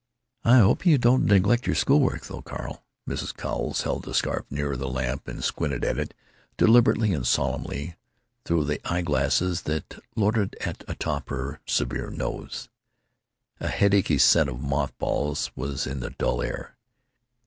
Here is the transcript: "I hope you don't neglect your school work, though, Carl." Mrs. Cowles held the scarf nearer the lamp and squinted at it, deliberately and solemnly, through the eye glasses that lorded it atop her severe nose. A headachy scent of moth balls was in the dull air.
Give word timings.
"I 0.43 0.57
hope 0.57 0.83
you 0.87 0.97
don't 0.97 1.25
neglect 1.27 1.67
your 1.67 1.75
school 1.75 1.99
work, 1.99 2.25
though, 2.25 2.41
Carl." 2.41 2.83
Mrs. 3.07 3.35
Cowles 3.37 3.83
held 3.83 4.03
the 4.03 4.15
scarf 4.15 4.47
nearer 4.49 4.75
the 4.75 4.89
lamp 4.89 5.27
and 5.27 5.43
squinted 5.43 5.85
at 5.85 5.99
it, 5.99 6.15
deliberately 6.57 7.13
and 7.13 7.27
solemnly, 7.27 7.97
through 8.43 8.63
the 8.65 8.81
eye 8.91 9.03
glasses 9.03 9.61
that 9.69 9.99
lorded 10.15 10.55
it 10.59 10.83
atop 10.87 11.29
her 11.29 11.59
severe 11.67 12.09
nose. 12.09 12.67
A 13.59 13.67
headachy 13.67 14.17
scent 14.17 14.49
of 14.49 14.59
moth 14.59 14.97
balls 14.97 15.51
was 15.55 15.85
in 15.85 15.99
the 15.99 16.09
dull 16.09 16.41
air. 16.41 16.75